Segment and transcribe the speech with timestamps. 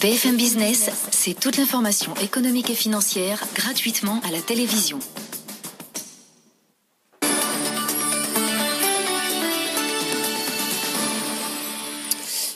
[0.00, 4.98] BFM Business, c'est toute l'information économique et financière gratuitement à la télévision.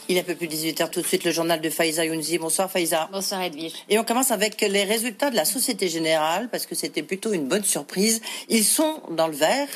[0.09, 2.38] Il est un peu plus 18h tout de suite, le journal de Faiza Younzi.
[2.38, 3.10] Bonsoir Faiza.
[3.12, 3.74] Bonsoir Edwige.
[3.91, 7.47] Et on commence avec les résultats de la Société Générale, parce que c'était plutôt une
[7.47, 8.22] bonne surprise.
[8.48, 9.69] Ils sont dans le vert,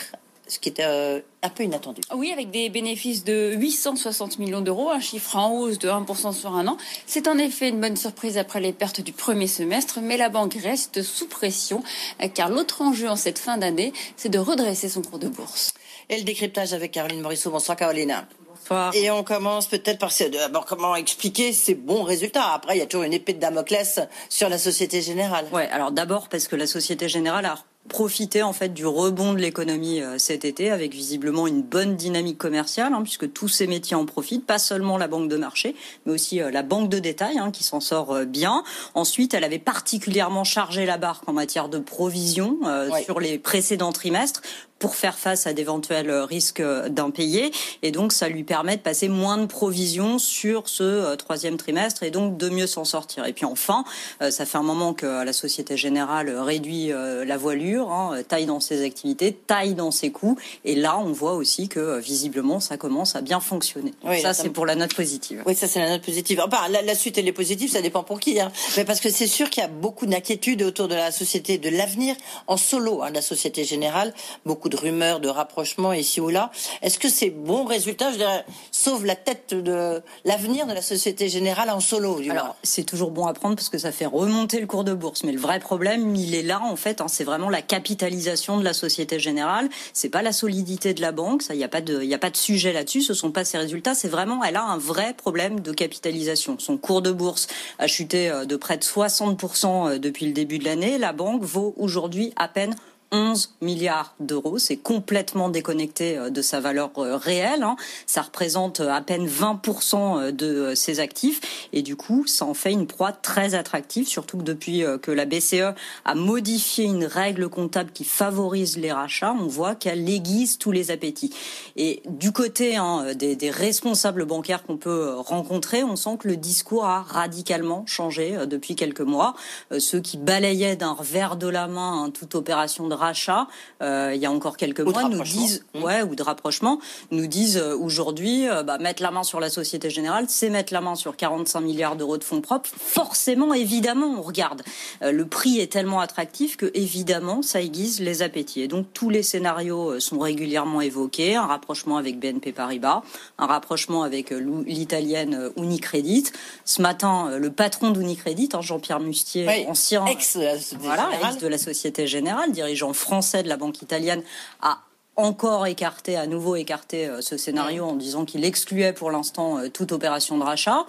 [0.49, 2.01] ce qui était euh, un peu inattendu.
[2.15, 6.55] Oui, avec des bénéfices de 860 millions d'euros, un chiffre en hausse de 1% sur
[6.55, 6.77] un an.
[7.07, 10.57] C'est en effet une bonne surprise après les pertes du premier semestre, mais la banque
[10.61, 11.83] reste sous pression,
[12.23, 15.75] euh, car l'autre enjeu en cette fin d'année, c'est de redresser son cours de bourse.
[16.09, 17.51] Et le décryptage avec Caroline Morisseau.
[17.51, 18.27] Bonsoir Caroline.
[18.49, 18.95] Bonsoir.
[18.95, 22.53] Et on commence peut-être par d'abord comment expliquer ces bons résultats.
[22.55, 25.47] Après, il y a toujours une épée de Damoclès sur la Société Générale.
[25.53, 27.59] Ouais, alors d'abord parce que la Société Générale a
[27.89, 32.39] profiter en fait du rebond de l'économie euh, cet été avec visiblement une bonne dynamique
[32.39, 35.75] commerciale hein, puisque tous ces métiers en profitent, pas seulement la banque de marché
[36.07, 38.63] mais aussi euh, la banque de détail hein, qui s'en sort euh, bien.
[38.95, 42.59] Ensuite, elle avait particulièrement chargé la barque en matière de provisions
[43.05, 44.43] sur les précédents trimestres
[44.79, 47.51] pour faire face à d'éventuels risques d'impayés.
[47.83, 52.11] Et donc, ça lui permet de passer moins de provisions sur ce troisième trimestre et
[52.11, 53.27] donc de mieux s'en sortir.
[53.27, 53.85] Et puis enfin,
[54.21, 58.85] ça fait un moment que la Société Générale réduit la voilure Hein, taille dans ses
[58.85, 60.37] activités, taille dans ses coûts.
[60.65, 63.93] Et là, on voit aussi que euh, visiblement, ça commence à bien fonctionner.
[64.21, 65.43] ça, c'est pour la note positive.
[65.47, 66.43] Oui, ça, c'est la note positive.
[66.45, 68.41] Enfin, la, suite, elle est positive, ça dépend pour qui.
[68.41, 68.51] Hein.
[68.77, 71.69] Mais parce que c'est sûr qu'il y a beaucoup d'inquiétudes autour de la société, de
[71.69, 74.15] l'avenir en solo, hein, de la Société Générale.
[74.45, 76.51] Beaucoup de rumeurs, de rapprochements ici ou là.
[76.83, 81.29] Est-ce que c'est bon résultat, je dirais, sauve la tête de l'avenir de la Société
[81.29, 84.67] Générale en solo Alors, c'est toujours bon à prendre parce que ça fait remonter le
[84.67, 85.25] cours de bourse.
[85.25, 87.03] Mais le vrai problème, il est là, en fait.
[87.09, 89.69] c'est vraiment la capitalisation de la Société Générale.
[89.93, 92.31] C'est pas la solidité de la banque, ça, il n'y a pas de, a pas
[92.31, 93.03] de sujet là-dessus.
[93.03, 93.95] Ce sont pas ses résultats.
[93.95, 96.59] C'est vraiment, elle a un vrai problème de capitalisation.
[96.59, 97.47] Son cours de bourse
[97.79, 100.99] a chuté euh, de près de 60% euh, depuis le début de l'année.
[100.99, 102.75] La banque vaut aujourd'hui à peine
[103.11, 104.59] 11 milliards d'euros.
[104.59, 107.63] C'est complètement déconnecté euh, de sa valeur euh, réelle.
[107.63, 107.77] Hein.
[108.07, 111.69] Ça représente euh, à peine 20% de ses actifs.
[111.73, 115.25] Et du coup, ça en fait une proie très attractive, surtout que depuis que la
[115.25, 115.75] BCE
[116.05, 120.91] a modifié une règle comptable qui favorise les rachats, on voit qu'elle aiguise tous les
[120.91, 121.35] appétits.
[121.77, 126.85] Et du côté hein, des, responsables bancaires qu'on peut rencontrer, on sent que le discours
[126.85, 129.35] a radicalement changé depuis quelques mois.
[129.79, 133.47] Ceux qui balayaient d'un revers de la main hein, toute opération de rachat
[133.83, 135.83] euh, il y a encore quelques mois nous disent mmh.
[135.83, 139.51] ouais ou de rapprochement nous disent euh, aujourd'hui euh, bah, mettre la main sur la
[139.51, 142.69] Société Générale c'est mettre la main sur 45 milliards d'euros de fonds propres.
[142.77, 144.63] Forcément évidemment on regarde.
[145.01, 148.63] Le prix est tellement attractif que évidemment ça aiguise les appétits.
[148.63, 151.37] Et donc tous les scénarios sont régulièrement évoqués.
[151.37, 153.03] Un rapprochement avec BNP Paribas
[153.39, 156.25] un rapprochement avec l'italienne Unicredit.
[156.65, 160.39] Ce matin le patron d'Unicredit hein, Jean-Pierre Mustier ancien ex,
[160.79, 164.23] voilà, ex de la Société Générale dirigeant français de la banque italienne
[164.61, 164.79] a
[165.19, 169.69] encore écarté, à nouveau écarté euh, ce scénario en disant qu'il excluait pour l'instant euh,
[169.69, 170.87] toute opération de rachat.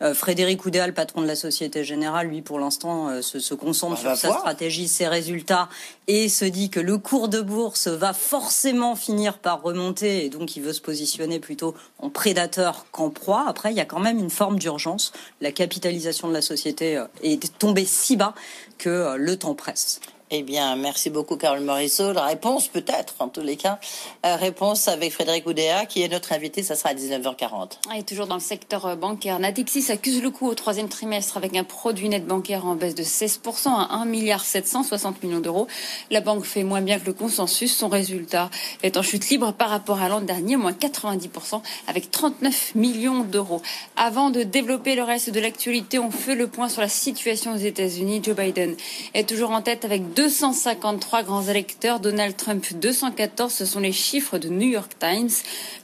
[0.00, 4.16] Euh, Frédéric Oudéa, le patron de la Société Générale, lui, pour l'instant, se, concentre sur
[4.16, 5.68] sa stratégie, ses résultats,
[6.06, 10.56] et se dit que le cours de bourse va forcément finir par remonter, et donc
[10.56, 13.44] il veut se positionner plutôt en prédateur qu'en proie.
[13.46, 15.12] Après, il y a quand même une forme d'urgence.
[15.42, 18.34] La capitalisation de la société est tombée si bas
[18.78, 20.00] que le temps presse.
[20.32, 22.12] Eh bien, merci beaucoup, Carole Morisseau.
[22.12, 23.78] La réponse, peut-être, en tous les cas.
[24.24, 26.64] Euh, réponse avec Frédéric Oudéa, qui est notre invité.
[26.64, 27.74] Ça sera à 19h40.
[27.96, 31.54] Et toujours dans le secteur euh, bancaire, Natixis accuse le coup au troisième trimestre avec
[31.54, 35.68] un produit net bancaire en baisse de 16% à 1 milliard 760 millions d'euros.
[36.10, 37.76] La banque fait moins bien que le consensus.
[37.76, 38.50] Son résultat
[38.82, 43.62] est en chute libre par rapport à l'an dernier, moins 90% avec 39 millions d'euros.
[43.94, 47.58] Avant de développer le reste de l'actualité, on fait le point sur la situation aux
[47.58, 48.22] États-Unis.
[48.24, 48.74] Joe Biden
[49.14, 54.38] est toujours en tête avec 253 grands électeurs, Donald Trump 214, ce sont les chiffres
[54.38, 55.28] de New York Times.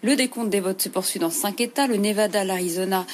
[0.03, 3.05] Le décompte des votes se poursuit dans cinq États, le Nevada, l'Arizona,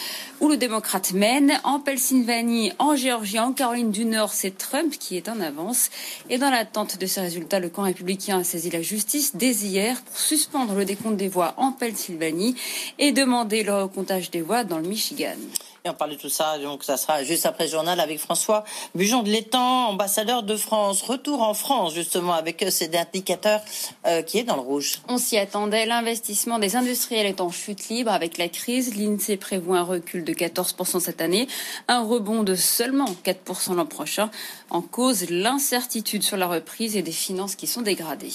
[0.41, 1.59] où le démocrate mène.
[1.65, 5.91] En Pennsylvanie, en Géorgie, en Caroline du Nord, c'est Trump qui est en avance.
[6.31, 10.01] Et dans l'attente de ces résultats, le camp républicain a saisi la justice dès hier
[10.01, 12.55] pour suspendre le décompte des voix en Pennsylvanie
[13.01, 15.35] et demander le recomptage des voix dans le Michigan.
[15.85, 18.65] On parle de tout ça, donc ça sera juste après le journal avec François
[18.95, 21.03] Bujon de l'Étang, ambassadeur de France.
[21.03, 23.61] Retour en France, justement, avec cet indicateur
[24.07, 25.01] euh, qui est dans le rouge.
[25.09, 25.87] On s'y attendait.
[25.87, 28.97] L'investissement des industriels est en chute libre avec la crise.
[28.97, 31.49] L'INSEE prévoit un recul de 14% cette année,
[31.87, 34.31] un rebond de seulement 4% l'an prochain.
[34.71, 38.33] En cause, l'incertitude sur la reprise et des finances qui sont dégradées.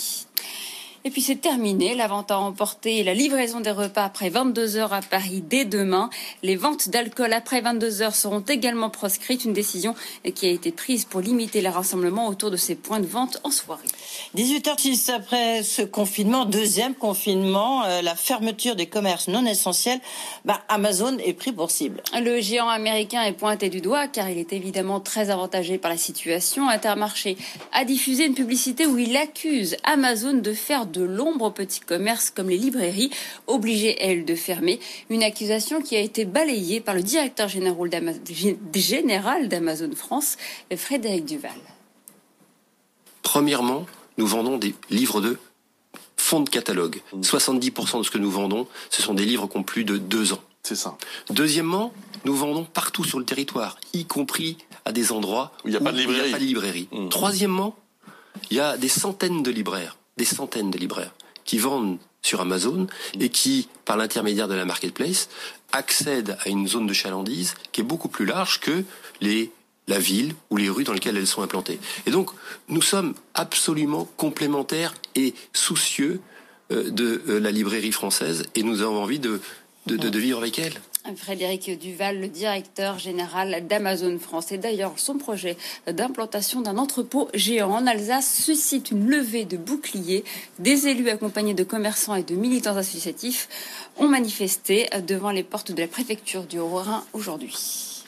[1.06, 4.78] Et puis c'est terminé, la vente à emporter et la livraison des repas après 22
[4.78, 6.10] heures à Paris dès demain.
[6.44, 9.96] Les ventes d'alcool après 22 heures seront également proscrites, une décision
[10.34, 13.52] qui a été prise pour limiter les rassemblements autour de ces points de vente en
[13.52, 13.84] soirée.
[14.38, 20.00] 18h10 après ce confinement, deuxième confinement, euh, la fermeture des commerces non essentiels,
[20.46, 22.02] bah, Amazon est pris pour cible.
[22.18, 25.98] Le géant américain est pointé du doigt car il est évidemment très avantagé par la
[25.98, 26.70] situation.
[26.70, 27.36] Intermarché
[27.74, 32.30] a diffusé une publicité où il accuse Amazon de faire de l'ombre aux petits commerces
[32.30, 33.10] comme les librairies,
[33.48, 34.80] obligées, elles, de fermer.
[35.10, 40.38] Une accusation qui a été balayée par le directeur général d'Amazon France,
[40.76, 41.52] Frédéric Duval.
[43.22, 43.86] Premièrement,
[44.18, 45.38] nous vendons des livres de
[46.18, 47.02] fonds de catalogue.
[47.22, 50.34] 70% de ce que nous vendons, ce sont des livres qui ont plus de deux
[50.34, 50.42] ans.
[50.64, 50.98] C'est ça.
[51.30, 51.94] Deuxièmement,
[52.24, 55.82] nous vendons partout sur le territoire, y compris à des endroits où il n'y a,
[55.82, 55.98] pas de
[56.38, 56.88] librairie.
[56.92, 57.10] Mmh.
[57.10, 57.76] Troisièmement,
[58.50, 61.14] il y a des centaines de libraires des centaines de libraires
[61.46, 62.88] qui vendent sur Amazon
[63.20, 65.30] et qui, par l'intermédiaire de la marketplace,
[65.72, 68.84] accèdent à une zone de chalandise qui est beaucoup plus large que
[69.22, 69.52] les
[69.88, 71.80] la ville ou les rues dans lesquelles elles sont implantées.
[72.06, 72.30] Et donc,
[72.70, 76.22] nous sommes absolument complémentaires et soucieux
[76.72, 79.42] euh, de euh, la librairie française et nous avons envie de,
[79.88, 80.80] de, de vivre avec elle.
[81.16, 84.52] Frédéric Duval, le directeur général d'Amazon France.
[84.52, 85.58] Et d'ailleurs, son projet
[85.88, 90.24] d'implantation d'un entrepôt géant en Alsace suscite une levée de boucliers.
[90.60, 93.50] Des élus accompagnés de commerçants et de militants associatifs
[93.98, 98.03] ont manifesté devant les portes de la préfecture du Haut-Rhin aujourd'hui.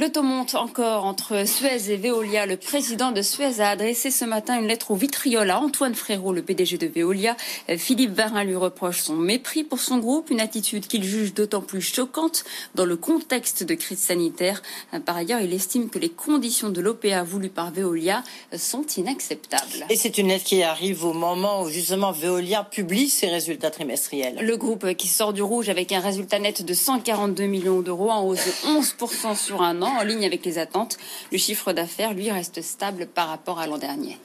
[0.00, 2.46] Le taux monte encore entre Suez et Veolia.
[2.46, 6.32] Le président de Suez a adressé ce matin une lettre au vitriol à Antoine Frérot,
[6.32, 7.36] le PDG de Veolia.
[7.78, 11.80] Philippe Varin lui reproche son mépris pour son groupe, une attitude qu'il juge d'autant plus
[11.80, 12.42] choquante
[12.74, 14.62] dans le contexte de crise sanitaire.
[15.06, 18.24] Par ailleurs, il estime que les conditions de l'OPA voulues par Veolia
[18.56, 19.86] sont inacceptables.
[19.90, 24.40] Et c'est une lettre qui arrive au moment où justement Veolia publie ses résultats trimestriels.
[24.42, 28.24] Le groupe qui sort du rouge avec un résultat net de 142 millions d'euros en
[28.24, 30.96] hausse de 11% sur un an en ligne avec les attentes.
[31.32, 34.18] Le chiffre d'affaires, lui, reste stable par rapport à l'an dernier.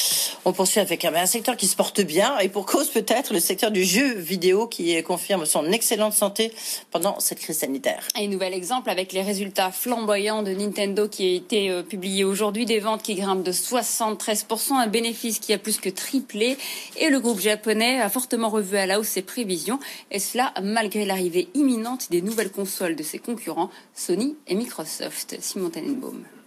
[0.46, 3.72] On poursuit avec un secteur qui se porte bien et pour cause peut-être le secteur
[3.72, 6.54] du jeu vidéo qui confirme son excellente santé
[6.92, 8.08] pendant cette crise sanitaire.
[8.18, 12.24] Et un nouvel exemple avec les résultats flamboyants de Nintendo qui a été euh, publié
[12.24, 16.58] aujourd'hui, des ventes qui grimpent de 73%, un bénéfice qui a plus que triplé
[16.98, 19.80] et le groupe japonais a fortement revu à la hausse ses prévisions
[20.12, 25.38] et cela malgré l'arrivée imminente des nouvelles consoles de ses concurrents Sony et Microsoft.
[25.50, 26.39] Simon Tenenbaum.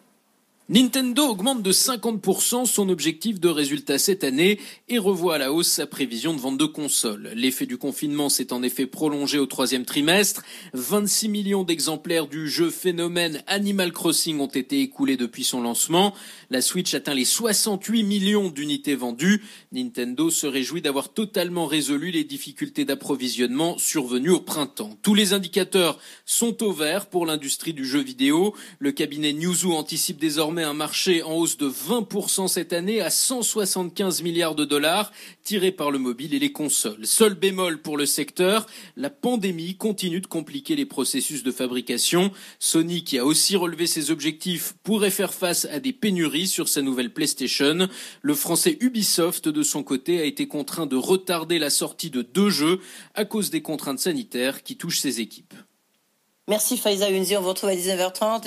[0.72, 4.58] Nintendo augmente de 50% son objectif de résultat cette année
[4.88, 7.30] et revoit à la hausse sa prévision de vente de consoles.
[7.34, 10.42] L'effet du confinement s'est en effet prolongé au troisième trimestre.
[10.72, 16.14] 26 millions d'exemplaires du jeu phénomène Animal Crossing ont été écoulés depuis son lancement.
[16.48, 19.42] La Switch atteint les 68 millions d'unités vendues.
[19.72, 24.96] Nintendo se réjouit d'avoir totalement résolu les difficultés d'approvisionnement survenues au printemps.
[25.02, 28.54] Tous les indicateurs sont au vert pour l'industrie du jeu vidéo.
[28.78, 30.18] Le cabinet Newzoo anticipe
[30.62, 35.90] un marché en hausse de 20% cette année à 175 milliards de dollars, tiré par
[35.90, 37.06] le mobile et les consoles.
[37.06, 38.66] Seul bémol pour le secteur,
[38.96, 42.32] la pandémie continue de compliquer les processus de fabrication.
[42.58, 46.82] Sony, qui a aussi relevé ses objectifs, pourrait faire face à des pénuries sur sa
[46.82, 47.88] nouvelle PlayStation.
[48.22, 52.50] Le français Ubisoft, de son côté, a été contraint de retarder la sortie de deux
[52.50, 52.80] jeux
[53.14, 55.54] à cause des contraintes sanitaires qui touchent ses équipes.
[56.48, 58.46] Merci Faiza Unzi, on vous retrouve à 19h30.